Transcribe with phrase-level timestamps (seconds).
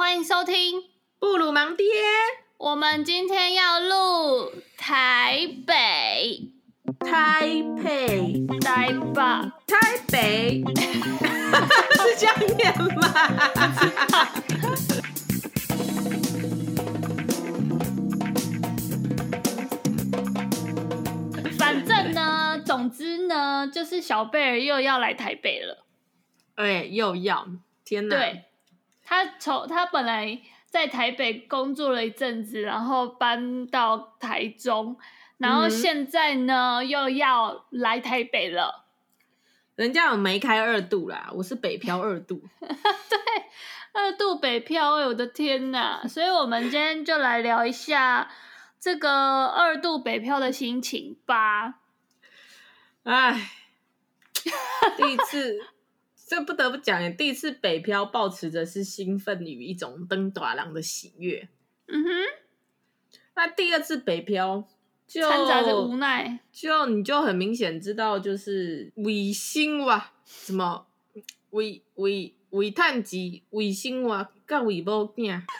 [0.00, 0.80] 欢迎收听
[1.18, 1.84] 布鲁芒爹。
[2.56, 6.52] 我们今天要录台北，
[7.00, 7.48] 台
[7.82, 9.20] 北，台北，
[9.66, 10.62] 台北，
[11.96, 13.02] 是这样念吗？
[21.58, 25.84] 反正呢，总之呢，就是小贝儿又要来台北了。
[26.54, 27.48] 哎，又要，
[27.84, 28.16] 天哪！
[28.16, 28.44] 对，
[29.08, 34.98] 他从他本来在台北工作了一阵子，然后搬到台中，
[35.38, 38.84] 然后现在呢、嗯、又要来台北了。
[39.76, 42.42] 人家有梅开二度啦，我是北漂二度。
[42.60, 43.18] 对，
[43.94, 46.06] 二度北漂，我的天哪！
[46.06, 48.30] 所以我们今天就来聊一下。
[48.78, 51.80] 这个二度北漂的心情吧，
[53.04, 53.48] 哎，
[54.96, 55.58] 第一次，
[56.28, 61.48] 这不得不讲，第一次北漂，抱持着是兴奋与一种登短廊的喜悦。
[61.86, 62.10] 嗯哼，
[63.34, 64.68] 那第二次北漂
[65.06, 70.86] 就掺杂着无奈，就你就很明显知道，就是为生哇什么
[71.50, 75.40] 为为为趁钱为生活，甲为某囝。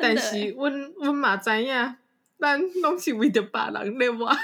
[0.00, 1.96] 但是，阮阮嘛知影，
[2.38, 4.34] 咱拢是为着别人咧活。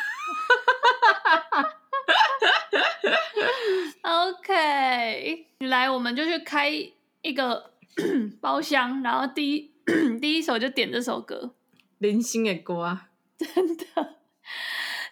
[4.55, 7.73] OK，来，我们就去开一个
[8.41, 9.73] 包厢，然后第一
[10.23, 11.53] 第一首就点这首歌，
[11.99, 12.97] 人生的歌，
[13.37, 13.85] 真的。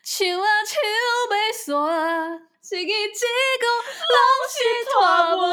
[0.04, 0.78] 唱啊唱
[1.28, 3.26] 袂煞，失去一句
[4.12, 4.58] 拢是
[4.92, 5.48] 拖磨。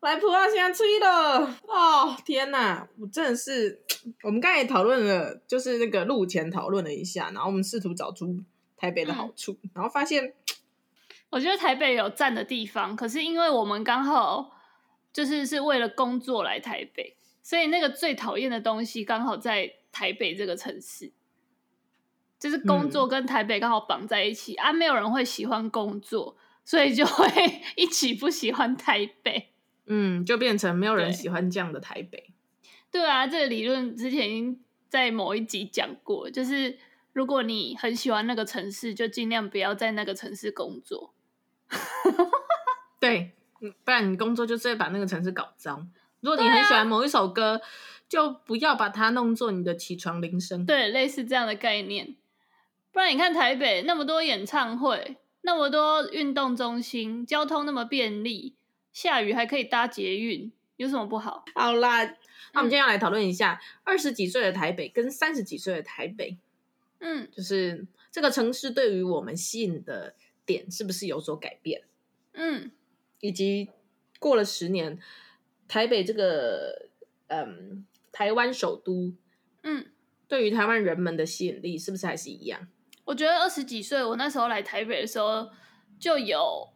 [0.00, 2.16] 来噗啊，先吹了哦！
[2.26, 3.80] 天哪，我真的是，
[4.24, 8.36] 我们刚才也讨论了，就是那个路前讨论了一下，然后我们试图找出
[8.76, 10.34] 台北的好处，嗯、然后发现，
[11.32, 14.54] 我觉得台北有站的地方，可是因为我们刚好
[15.14, 21.10] 就是是为了工作来台北，所以那个最讨厌的东西刚好在台北这个城市，
[22.38, 26.36] 就是工作跟台北刚好绑在一起、嗯、啊，没有人会喜欢工作，
[26.66, 27.26] 所以就会
[27.76, 29.54] 一起不喜欢台北。
[29.86, 32.30] 嗯，就变成没有人喜欢这样的台北。
[32.90, 36.78] 对，对啊，这个理论之前已经在某一集讲过，就是
[37.14, 41.14] 如果你很喜欢那个城市，就尽量不要在那个城市工作。
[43.00, 43.32] 对，
[43.84, 45.90] 不然你工作就是会把那个城市搞脏。
[46.20, 47.60] 如果你很喜欢某一首歌，啊、
[48.08, 50.64] 就不要把它弄作你的起床铃声。
[50.64, 52.14] 对，类似这样的概念。
[52.92, 58.54] 不然你看台北那么多演唱会，那么多运动中心，交通那么便利。
[58.92, 61.44] 下雨还可以搭捷运，有什么不好？
[61.54, 62.04] 好啦，
[62.52, 66.36] 那我们今天要来讨论一下二十几岁的台北跟三十几岁的台北，
[67.00, 70.14] 嗯，就是这个城市对于我们吸引的
[70.44, 71.82] 点是不是有所改变？
[72.32, 72.70] 嗯，
[73.20, 73.70] 以及
[74.18, 74.98] 过了十年，
[75.68, 76.88] 台北这个
[77.28, 79.14] 嗯台湾首都，
[79.62, 79.86] 嗯，
[80.28, 82.68] 对于台湾人们的吸引力是不是还是一样？
[83.04, 85.50] 我觉得二十几岁，我那时候来台北的时候
[85.98, 86.72] 就有，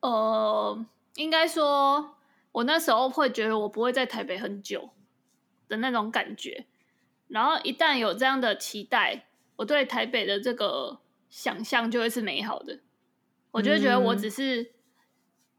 [0.00, 0.86] 呃。
[1.14, 2.16] 应该说，
[2.52, 4.90] 我那时候会觉得我不会在台北很久
[5.66, 6.66] 的那种感觉。
[7.26, 9.26] 然后一旦有这样的期待，
[9.56, 12.78] 我对台北的这个想象就会是美好的。
[13.50, 14.62] 我就会觉得我只是，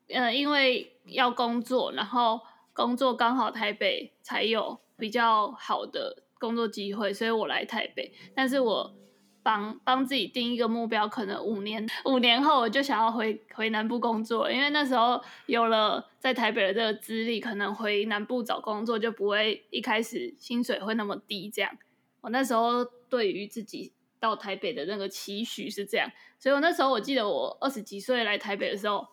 [0.07, 2.39] 嗯、呃，因为要工作，然后
[2.73, 8.13] 工作刚好台北才有比较好的工作机会，所以我来台北。
[8.35, 8.95] 但是我。
[9.41, 21.49] 帮帮自己定一个目标，可能五年五年后我就想要回回南部工作，因为那时候有了在台北的这个资历，可能回南部找工作就不会一开始薪水会那么低。
[21.49, 21.71] 这样，
[22.19, 29.07] 我那时候对于自己到台北的那个期许是这样，所以我那时候我记得我二十几岁来台北的时候，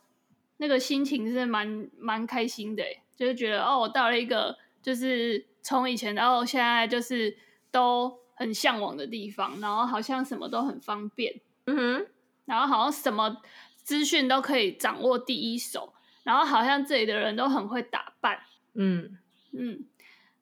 [0.58, 2.84] 那个心情是蛮蛮开心的，
[3.16, 7.36] 就是觉得哦，我到了一个就是从以前到现在就是
[7.70, 8.18] 都。
[8.38, 12.06] 很向往的地方，然后好像什么都很方便，嗯哼，
[12.44, 13.40] 然后好像什么
[13.76, 18.40] 资讯都可以掌握第一手，然后好像这里的人都很会打扮，
[18.74, 19.16] 嗯。
[19.52, 19.86] 嗯，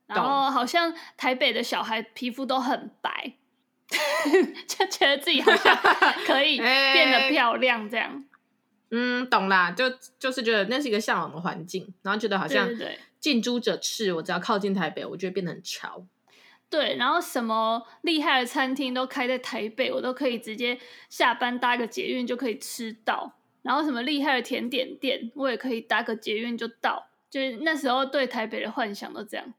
[0.07, 3.37] 然后好像台北的小孩皮肤都很白，
[4.67, 5.77] 就觉得自己好像
[6.27, 6.59] 可以
[6.93, 8.25] 变得漂亮这样，
[8.91, 9.85] 嗯，懂啦，就
[10.19, 12.69] 就是觉得那是一个向往的环境，然后觉得好像
[13.21, 16.07] 近朱者赤，我只要靠近台北，我就会变得很潮。
[16.71, 20.79] 对，然后什么厉害的餐厅都开在台北，我都可以直接
[21.09, 23.39] 下班搭个捷运就可以吃到。
[23.63, 27.09] 然后什么厉害的甜点店，我也可以搭个捷运就到。
[27.31, 29.55] 就是那时候对台北的幻想都这样。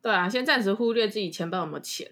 [0.00, 2.10] 对啊，先暂时忽略自己钱包有没有钱，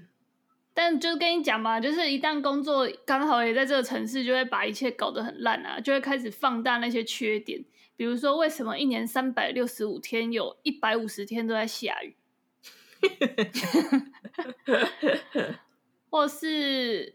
[0.74, 7.62] 但就是跟你讲嘛，就是一旦工作刚好也在这个城市，就会把一切搞得很烂啊，就会开始放大那些缺点。
[7.94, 12.16] 比如说，为什么一年三百六十五天，有一百五十天都在下雨？
[16.08, 17.14] 或是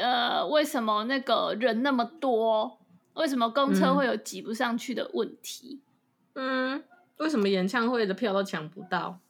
[0.00, 2.78] 呃，为什么那个人那么多？
[3.14, 5.80] 为什么公车会有挤不上去的问题？
[6.34, 6.82] 嗯，
[7.18, 9.20] 为什么演唱会的票都抢不到？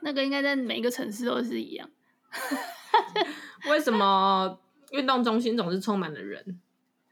[0.00, 1.90] 那个应该在每一个城市都是一样。
[3.70, 4.58] 为什么
[4.90, 6.60] 运动中心总是充满了人？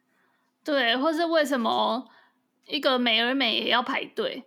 [0.65, 2.09] 对，或是为什么
[2.67, 4.45] 一个美而美也要排队？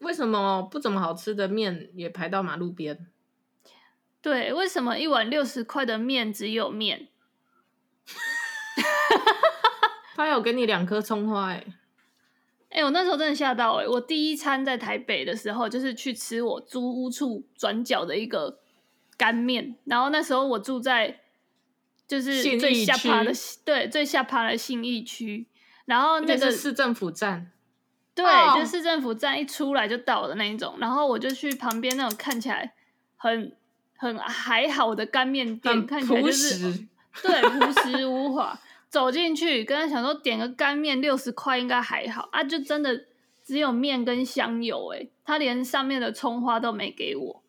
[0.00, 3.06] 为什么不怎么好吃的面也排到马路边？
[4.20, 7.08] 对，为什么一碗六十块的面只有面？
[10.14, 11.66] 他有给你两颗葱花哎、欸！
[12.70, 13.88] 哎、欸，我那时候真的吓到哎、欸！
[13.88, 18.60] 我第一餐在台北的时候，就是去吃我租屋处转角的一个
[19.16, 21.20] 干面，然后那时候我住在
[22.06, 23.32] 就是最下趴的
[23.64, 25.46] 对最下趴的信义区，
[25.86, 27.50] 然后那个是市政府站。
[28.14, 28.60] 对，oh.
[28.60, 32.72] 就市政府站一出来就到的那一种，然后我就去旁边那种看起来
[33.16, 33.52] 很
[33.96, 36.86] 很还好的干面店，看起来就是
[37.22, 38.58] 对朴实无华。
[38.88, 43.06] 走进去，跟他想说点个干面六十块应该还好啊，就真的
[43.42, 47.42] 只有面跟香油哎，他连上面的葱花都没给我。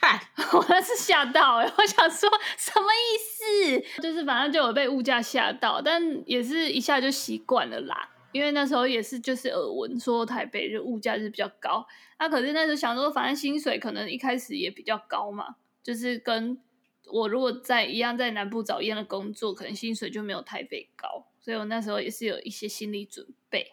[0.00, 0.20] 看，
[0.52, 4.02] 我那是吓到哎，我想说什么意思？
[4.02, 8.10] 就是反正就有被物价吓到，但也是一下就习惯了啦。
[8.32, 11.86] 因为那时候也是就是耳闻说台北就物价是比较高，
[12.18, 16.60] 那、啊、可是那时候想说反正薪水可能一开始也比较高嘛，就是跟
[17.06, 23.72] 我如果在一样在南部找一样的工作，可能薪水就没有台北高，所以我那时候也是有一些心理准备，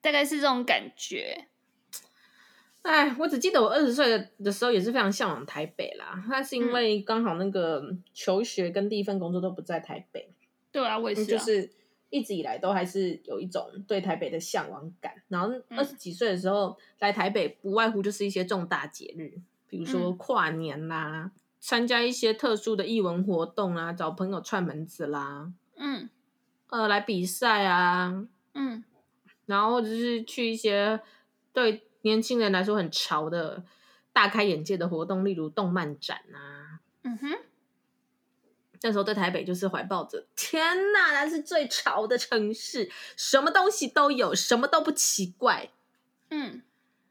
[0.00, 1.48] 大概是这种感觉。
[2.82, 10.28] 哎，我只记得我二十岁的时候也是非常向往台北啦，那是因为刚好那个求学跟第一份工作都不在台北。
[10.28, 10.34] 嗯、
[10.72, 11.70] 对啊，我也是、啊，就是。
[12.14, 19.32] 一直以来都还是有一种对台北的向往感，然后二十几岁的时候、嗯、来台北，不外乎就是一些重大节日，
[19.66, 26.10] 比如说跨年啦，参、嗯、加一些特殊的艺文活动啊，找朋友串门子啦，嗯，
[26.68, 28.84] 呃，来比赛啊，嗯，
[29.46, 31.00] 然后或者是去一些
[31.54, 33.64] 对年轻人来说很潮的、
[34.12, 37.28] 大开眼界的活动，例如动漫展啊，嗯哼。
[38.84, 45.70] 那时候在台北就是怀抱着天哪，那是最潮的城市，什么东西都有，什么都不奇怪。
[46.30, 46.62] 嗯，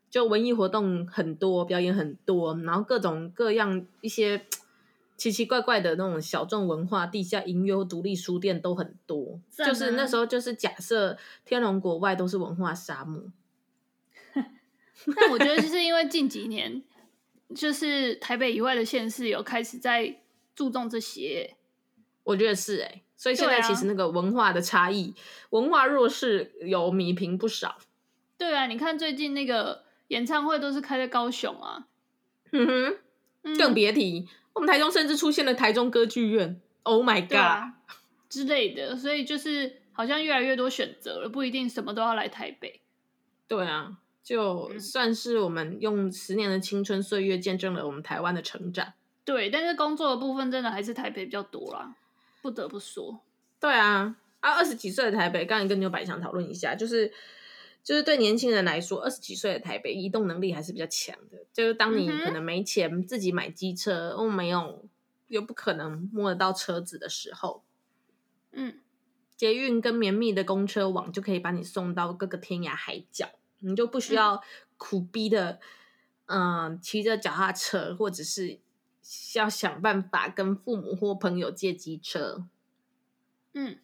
[0.10, 4.46] 就文艺活动很多，表演很多，然后各种各样一些
[5.16, 9.40] 奇奇怪怪的那种小众文化，地下音乐、独立书店都很多。
[9.50, 13.24] 就是那时候就是假设天龙国外都是文化沙漠。
[15.16, 16.84] 但我觉得就是因为近几年，
[17.56, 20.22] 就是台北以外的县市有开始在
[20.56, 21.56] 注重这些。
[22.24, 27.78] 我觉得是哎、欸，所以现在其实那个文化的差异、啊，文化弱势有弥平不少。
[28.38, 31.88] 对啊，你看最近那个演唱会都是开在高雄啊，
[32.52, 32.68] 嗯
[33.44, 37.74] 哼，更别提、嗯、我们台中甚至出现了台中歌剧院，Oh my God、啊、
[38.30, 42.82] 之类的，所以就是好像越来越多选择了，不一定什么都要来台北。
[43.48, 48.94] 对啊，就算是我们用十年的青春岁月见证了我们台湾的成长。
[49.24, 51.96] 对，但是工作的部分真的还是台北比较多啦。
[52.42, 53.22] 不得不说，
[53.60, 57.14] 对啊，啊，二十几岁的台北，刚才跟牛百强讨论一下，就是
[57.84, 61.38] 就是对年轻人来说，二十几岁的台北移动能力还是比较强的。
[61.54, 64.84] 就是当你可能没钱自己买机车，哦、嗯，没有
[65.28, 67.64] 又不可能摸得到车子的时候，
[68.54, 68.80] 嗯，
[69.38, 73.30] 捷运跟绵密的公车网就可以把你送到各个天涯海角，
[73.62, 74.44] 你就不需要
[74.78, 75.60] 苦逼的，
[76.26, 78.60] 嗯，骑着脚踏车或者是。
[79.36, 82.46] 要想办法跟父母或朋友借机车，
[83.54, 83.78] 嗯，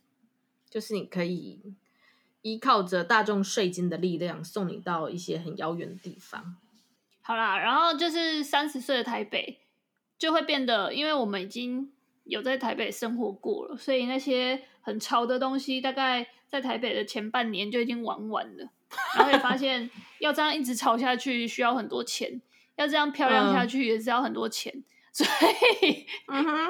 [0.69, 1.59] 就是你可以
[2.43, 6.55] 依靠着大众税金的力量送你到一些很遥远的地方。
[7.21, 9.59] 好啦，然后就是三十岁的台北
[10.17, 11.91] 就会变得，因为我们已经
[12.23, 18.69] 有在台北生活过了，所以那些很潮的东西，大概在台北的前半年就已经玩完了。
[19.15, 19.89] 然后也发现
[20.19, 22.41] 要这样一直炒下去需要很多钱，
[22.75, 24.73] 要这样漂亮下去也是要很多钱。
[24.75, 24.83] 嗯
[25.17, 25.25] 所
[25.81, 26.67] 以，嗯哼，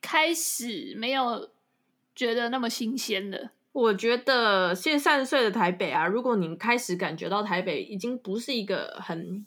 [0.00, 1.50] 开始没有
[2.16, 3.52] 觉得那么新鲜了。
[3.70, 9.46] 我觉得现在三十岁的台北啊，如果你开始感觉到台北已经不是一个很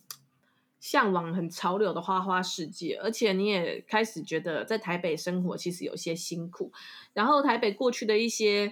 [0.80, 6.72] 向往、很潮流的花花世界，而且你也开始觉得在台北生活其实有些辛苦，
[7.14, 8.72] 然后台北过去的一些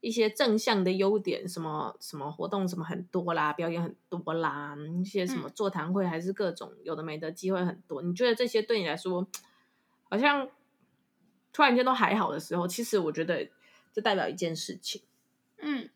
[0.00, 8.02] 一些正向的优点，什么什么活动什么很多啦，表演很多啦，一些什么座谈会还是各种有的没的机会很多。
[8.02, 9.26] 嗯、你觉得这些对你来说，
[10.08, 10.48] 好像
[11.52, 13.48] 突然间都还好的时候，其实我觉得
[13.92, 15.02] 这代表一件事情，
[15.58, 15.90] 嗯，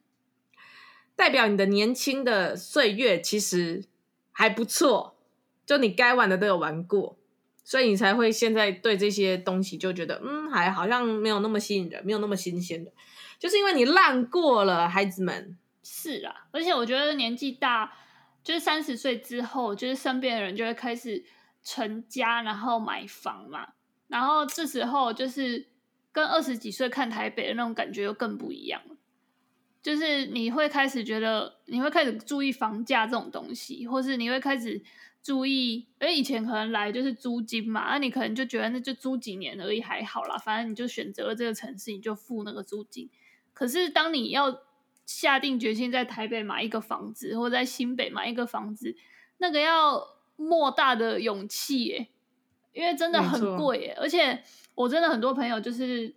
[1.17, 3.85] 代表你的年轻的岁月其实
[4.33, 5.17] 还不错，
[5.65, 7.17] 就你该玩的都有玩过。
[7.67, 12.93] 所以你才会现在对这些东西就觉得，嗯，还好像没有那么吸引人，没有那么新鲜的，
[13.45, 15.55] 就是因为你烂过了，孩子们。
[15.83, 17.93] 是啊，而且我觉得年纪大，
[18.43, 21.23] 就是三十岁之后，就是身边的人就会开始
[21.63, 23.75] 成家，然后买房嘛，
[24.09, 25.69] 然后这时候就是
[26.11, 28.97] 跟二十几岁看台北的那种感觉又更不一样了，
[29.83, 34.83] 就是你会开始觉得，你会开始注意房价这种东西，或是你会开始。
[35.23, 43.09] 注意，因为以前可能来就是租金嘛，那你可能就觉得那就租几年而已，还好啦，反正你就选择了这个城市，你就付那个租金。
[43.55, 44.61] 可是当你要
[45.07, 48.95] 下定决心在台北买一个房子，或在新北买一个房子，
[49.39, 50.07] 那个要
[50.37, 52.09] 莫大的勇气耶，
[52.75, 53.97] 因为真的很贵耶。
[53.99, 54.43] 而且
[54.75, 56.15] 我真的很多朋友就是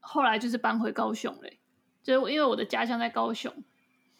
[0.00, 1.58] 后来就是搬回高雄嘞，
[2.02, 3.50] 就是因为我的家乡在高雄，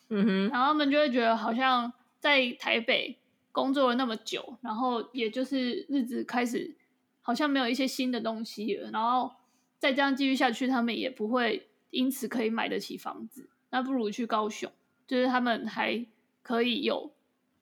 [0.09, 3.19] 嗯哼，然后他们就会觉得好像在台北。
[3.55, 6.77] 工作了那么久，然后也就是日子开始
[7.23, 9.31] 好像没有一些新的东西了，然后
[9.79, 14.71] 再这样继续下去，他们也不会因此可以买得起房子，那不如去高雄，
[15.07, 16.05] 就是他们还
[16.43, 17.13] 可以有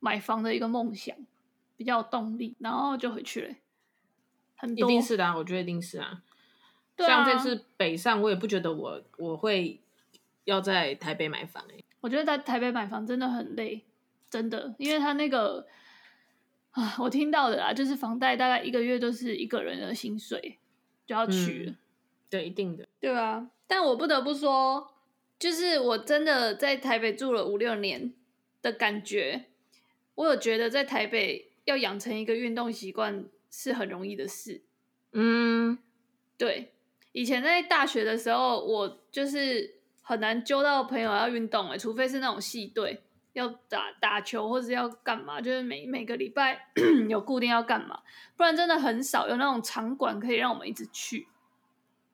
[0.00, 1.16] 买房的一个梦想，
[1.76, 3.54] 比较有动力，然后就回去了。
[4.56, 6.22] 很多，一定是的啊，我觉得一定是啊。
[6.96, 9.80] 对啊，像这次北上，我也不觉得我我会
[10.44, 11.84] 要在台北买房欸。
[12.00, 13.84] 我觉得在台北买房真的很累，
[14.28, 15.66] 真的，因为他那个。
[16.72, 20.56] 啊，我听到的啦，就是房贷大概一个月都是一个人的薪水
[21.06, 21.72] 就要取了。
[21.72, 21.76] 嗯，
[22.32, 23.50] 对，一定的，对啊。
[23.66, 24.94] 但我不得不说，
[25.38, 28.14] 就是我真的在台北住了五六年
[28.62, 29.50] 的感觉，
[30.14, 34.62] 我有觉得在台北要养成一个运动习惯是很容易的事。
[35.12, 35.76] 嗯，
[36.38, 36.72] 对，
[37.12, 43.02] 以前在大学的时候，我就是很难揪到朋友要运动欸，除非是那种系队。
[43.34, 46.66] 要打打球或者要干嘛，就是每每个礼拜
[47.08, 48.02] 有固定要干嘛，
[48.36, 51.26] 不然真的很少有那种场馆可以让我们一直去。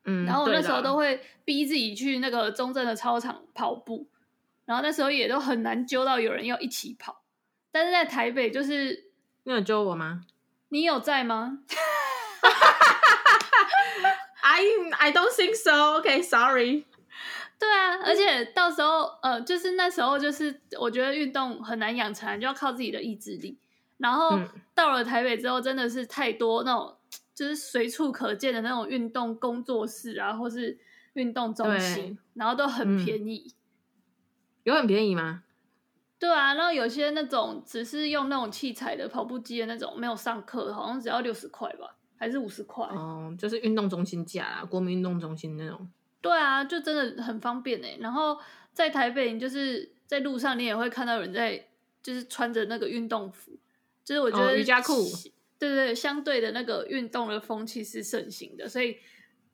[0.08, 4.08] 嗯，然后我那时候都会逼自己去那个中正的操场跑步，
[4.64, 7.22] 然后那时候也都很难揪到有人要一起跑。
[7.70, 9.10] 但是在台北，就是
[9.44, 10.22] 你有揪我吗？
[10.70, 11.58] 你有在吗？
[14.40, 14.62] I
[14.98, 16.00] I don't think so.
[16.00, 16.84] Okay, sorry.
[17.58, 23.58] 对啊，而且到时候，呃，就是那时候，就是我觉得运动很难养成，就要靠自己的意志力。
[23.98, 24.38] 然后
[24.74, 26.96] 到了台北之后，真的是太多那种，
[27.38, 30.76] 就是随处可见的那种运动工作室啊，或是
[31.12, 33.44] 运动中心，然后都很便宜。
[33.46, 33.54] 嗯。
[34.64, 35.44] 有很便宜吗？
[36.18, 42.84] 对啊，然后有些那种只是用那种器材的跑步机的那种，没有上课，好像只要六十块吧，还是五十块？
[42.86, 45.88] 哦，就是运动中心价啊，国民运动中心那种。
[46.20, 47.98] 对啊，就真的很方便哎。
[48.00, 48.36] 然后
[48.72, 51.68] 在台北，你就是在路上，你也会看到人在，
[52.02, 53.52] 就是穿着那个运动服，
[54.04, 54.94] 就是我觉得、哦、瑜伽裤，
[55.58, 58.68] 对对，相对的那个运动的风气是盛行的。
[58.68, 58.98] 所以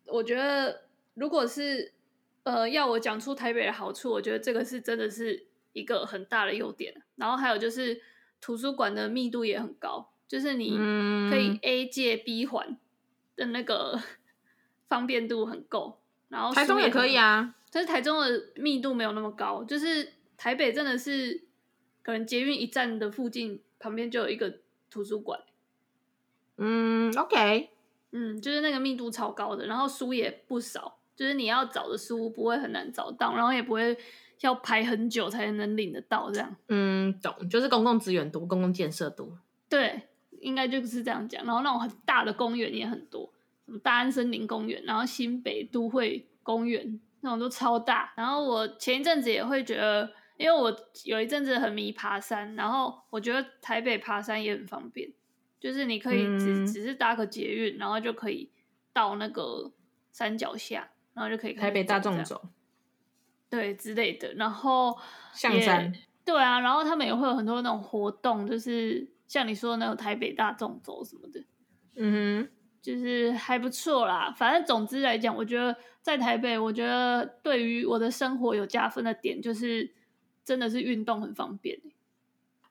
[0.06, 0.82] 我觉得，
[1.14, 1.92] 如果是
[2.42, 7.02] 呃要我讲出台北的好处，我觉得这个是真的是一个很大的优点。
[7.16, 8.02] 然后还有就是
[8.40, 10.76] 图书馆的密度也很高，就是你
[11.30, 12.76] 可以 A 借 B 还
[13.36, 13.98] 的那个
[14.88, 16.00] 方便度很够。
[16.28, 21.44] 然后台中也可以啊，但是台中的密度没有那么高，就是台北真的是
[22.02, 24.58] 可能捷运一站的附近旁边就有一个
[24.90, 25.40] 图书馆。
[26.56, 27.70] 嗯，OK，
[28.12, 33.96] 嗯，就是那个密度超高的，然后书也不少，就是你要找的书不会很难找到，然后也不会
[34.40, 36.56] 要排很久才能领得到这样。
[36.68, 39.38] 嗯，懂，就是公共资源多，公共建设多。
[39.68, 40.02] 对，
[40.40, 41.44] 应该就是这样讲。
[41.44, 43.30] 然后那种很大的公园也很多。
[43.66, 48.12] 什么大安森林公园，然后新北都会公园那种都超大。
[48.14, 50.70] 然后我前一阵子也会觉得，因为我
[51.04, 55.10] 有一阵子很迷爬山，然后我觉得台北爬山也很方便，
[55.64, 58.50] 就是你可以只、嗯、只是搭个捷运，然后就可以
[58.92, 59.72] 到那个
[60.12, 62.50] 山脚下，然后就可以台北大众走，
[63.48, 64.34] 对之类的。
[64.34, 64.94] 然后
[65.32, 65.90] 象山，
[66.22, 71.42] 对啊，然后他们也会有很多那种活动，就是像你说的那种台北大众走什么的，
[71.94, 72.12] 嗯
[72.44, 72.48] 哼。
[72.84, 79.90] 就是还不错啦，反正总之来讲，我觉得在台北，我觉得对于我的生活有加分的点，就是
[80.44, 81.80] 真的是运动很方便，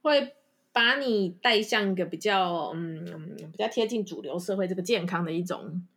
[0.03, 0.35] 会
[0.74, 5.88] 把你带向一个比较嗯比较贴近主流社会这个健康的一种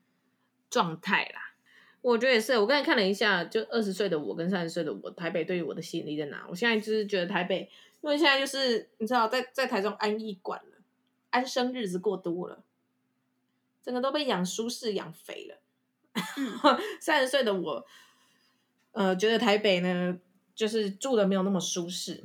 [0.70, 1.54] 状态啦。
[2.02, 2.56] 我觉得也是。
[2.58, 6.46] 我刚才看了一下，就二十岁的我跟三十岁的我，台北对于我的吸引力在哪？
[6.48, 7.68] 我现在就是觉得台北，
[8.02, 10.76] 因为现在就是你知道，在在台中安逸惯了，
[11.30, 12.62] 安生日子过多了，
[13.82, 15.58] 整个都被养舒适养肥了。
[17.00, 17.86] 三十岁的我，
[18.92, 20.18] 呃，觉得台北呢，
[20.54, 22.24] 就是住的没有那么舒适。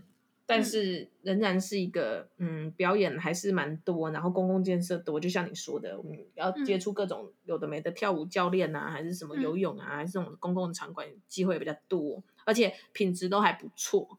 [0.51, 14.17] 但是仍然是一个嗯，表演还是蛮多，然后公共建设多，就像你说的，我们要接触各种有的没的跳舞教练啊，还是什么游泳啊，还是这种公共场馆机会比较多，而且品质都还不错。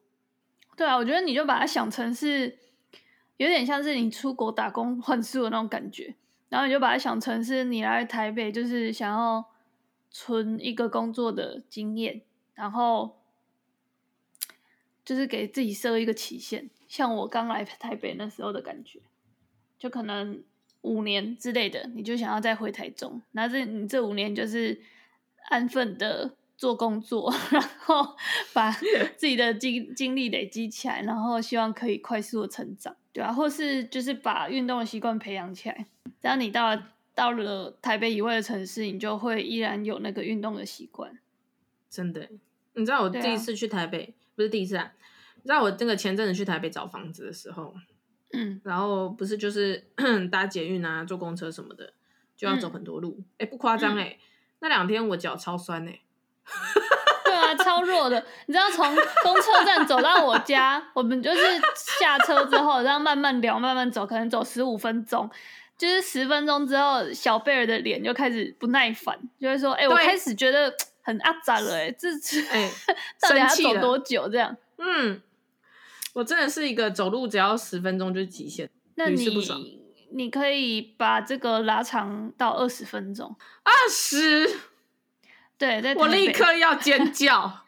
[0.75, 2.57] 对啊，我觉得你就把它想成是
[3.37, 6.15] 有点像是你出国打工换宿的那种感觉，
[6.49, 9.45] 然后你就把它想成是你来台北就是想要
[10.11, 12.23] 存一个工作的经验，
[12.55, 13.22] 然后。
[15.04, 19.00] 就是给自己设一个期限，像我刚来台北那时候的感觉，
[19.78, 20.42] 就可能
[20.82, 24.80] 五年之类的，你就想要再回台中，那这你这五年就是
[25.49, 28.16] 安分的做工作， 然后
[28.52, 28.71] 把
[29.16, 35.87] 自己的经经历累积起来，然后希望可以快速的成长，对啊，或是就是把运动的习惯培养起来，
[36.21, 41.18] 只要你到了到了台北以外的城市，你就会依然有那个运动的习惯。
[41.90, 42.28] 真的，
[42.75, 44.14] 你知道我第一次去台北。
[44.35, 44.93] 不是第一次啊！
[45.37, 47.75] 你知道我那个前阵子去台北找房子的时候，
[48.33, 49.85] 嗯，然后不是就是
[50.31, 51.93] 搭捷运啊、坐公车什么的，
[52.37, 53.19] 就要走很多路。
[53.39, 54.19] 哎、嗯，不夸张哎，
[54.61, 56.01] 那两天我脚超酸哎。
[57.25, 58.25] 对啊，超弱的。
[58.47, 58.87] 你知道从
[59.23, 61.41] 公车站走到我家，我们就是
[61.75, 65.29] 下车之后，然后慢慢聊、慢慢走，可能走十五分钟。
[65.77, 72.71] 就是十分钟之后，小贝尔的脸就开始不耐烦，就会说：“哎，我开始觉得。”很阿杂了哎，这次哎，
[73.21, 74.56] 到底要走多久这样？
[74.78, 75.21] 嗯，
[76.14, 78.68] 我真的是一个走路只要十分钟就是极限。
[78.94, 79.26] 那你
[80.11, 83.35] 你可以把这个拉长到二十分钟。
[83.62, 84.49] 二十？
[85.56, 87.61] 对，在我立刻要尖 叫。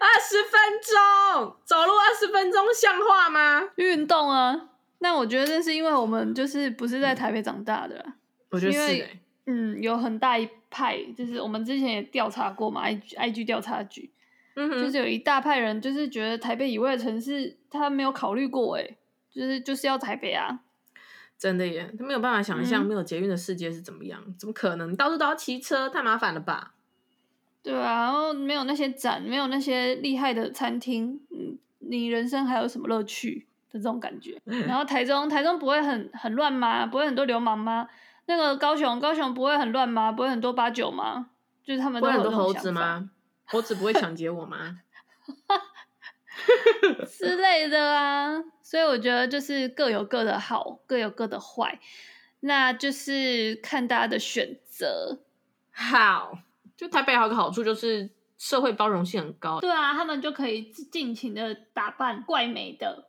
[0.00, 3.68] 二十分钟走路二十分钟像话吗？
[3.76, 4.68] 运动啊！
[4.98, 8.12] 那我觉得这是因为我们就是不是在台北长大的，嗯、
[8.50, 14.10] 我觉得是、欸嗯，有很大一派，就是我们之前也调查过嘛，I I G 调查局，
[14.54, 18.96] 嗯，就是有一大派人，就是觉得台北以外的城市他没有考虑过，哎，
[19.30, 20.60] 就是就是要台北啊，
[21.38, 24.94] 真的耶，他没有办法想象没有捷运的世界是怎么样，嗯、怎么可能？
[24.94, 26.74] 到处都要骑车，太麻烦了吧？
[27.62, 34.40] 对啊，然后没有那些展，没有那些厉害的餐厅，嗯，你人生还有什么乐趣的这种感觉？
[34.66, 36.86] 然后台中，台中不会很很乱吗？
[36.86, 37.88] 不会很多流氓吗？
[38.30, 40.12] 那个高雄，高雄不会很乱吗？
[40.12, 41.30] 不会很多八九吗？
[41.64, 43.10] 就是他们都有很多猴子吗？
[43.44, 44.78] 猴子不会抢劫我吗？
[47.10, 51.80] 之类的啊，所以我觉得就是各有各的好，各有各的坏，
[52.38, 55.18] 那就是看大家的选择。
[55.72, 56.38] 好，
[56.76, 59.58] 就台北有个好处就是社会包容性很高。
[59.58, 63.08] 对啊，他们就可以尽情的打扮怪美的。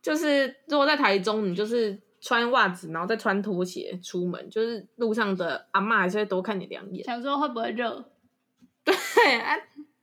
[0.00, 2.00] 就是如果在台中，你就是。
[2.22, 7.04] 穿袜子，然后再穿拖鞋出门，就是路上的阿妈还是会多看你两眼。
[7.04, 8.08] 想说会不会热？
[8.84, 8.94] 对
[9.40, 9.56] 啊，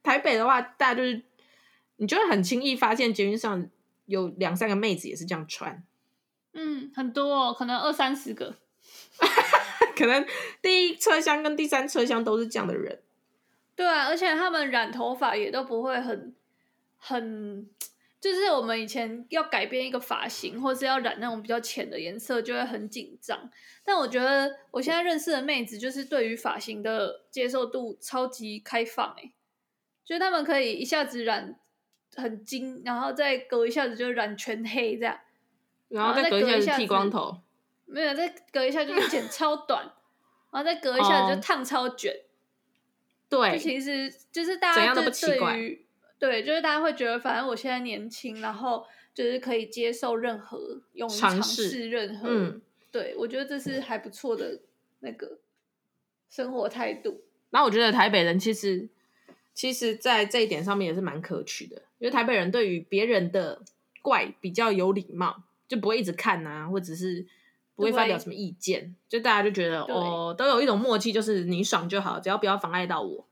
[0.04, 1.24] 台北的话，大家就是
[1.96, 3.68] 你就会很轻易发现捷运上
[4.06, 5.82] 有两三个妹子也是这样穿。
[6.52, 8.56] 嗯，很多哦，可能二三十个。
[9.96, 10.26] 可能
[10.62, 13.02] 第一车厢跟第三车厢都是这样的人。
[13.78, 16.36] 对啊，而且他们染头发也都不会很
[16.98, 17.70] 很。
[18.22, 23.50] 就是我们以前要改变一个发型，或是要染那种比较浅的颜色，就会很紧张。
[23.84, 29.32] 但我觉得我现在认识的妹子，就是对于发型的接受度超级开放，欸，
[30.04, 31.58] 就是他们可以一下子染
[32.14, 35.18] 很金，然后再隔一下子就染全黑这样，
[35.88, 37.40] 然后再隔一下子剃光头，
[37.86, 39.84] 没有，再隔一下就是剪 超短，
[40.52, 42.14] 然后再隔一下子就烫超卷。
[43.30, 45.86] 对，就其实就是大家对于。
[46.20, 52.28] 对，就是大家会觉得，反正我现在年轻，然后就是可以接受任何，勇于尝试任何。
[52.30, 54.60] 嗯，对，我觉得这是还不错的
[55.00, 55.40] 那个
[56.30, 57.22] 生活态度。
[57.52, 58.90] 那我觉得台北人其实，
[59.54, 63.62] 其实，在这一点上面也是蛮可取的，因为台北人对于别人的
[64.02, 67.26] 怪比较有礼貌，就不会一直看啊，或者是
[67.78, 73.26] 不会发表什么意见，就大家就觉得哦，都有一种默契，就是你爽就好，只要不要妨碍到我。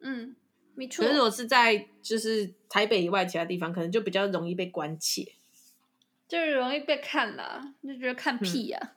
[0.00, 0.34] 嗯。
[0.76, 5.32] 没错可是我是在就是台北以外其他地方，可能就比较容易被关切，
[6.28, 8.84] 就是容易被看啦，就觉得看屁呀、啊。
[8.84, 8.96] 嗯、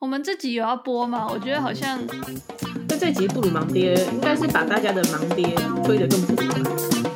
[0.00, 1.28] 我们这集有要播吗？
[1.30, 2.04] 我觉得好像，
[2.88, 5.44] 那这集不如盲爹应该是把大家的盲爹
[5.84, 7.11] 推得更不远。